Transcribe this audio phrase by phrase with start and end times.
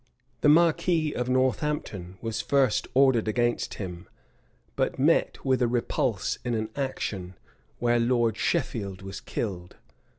[0.39, 4.09] The marquis of Northampton was first ordered against him;
[4.75, 7.35] but met with a repulse in an action,
[7.77, 9.75] where Lord Sheffield was killed.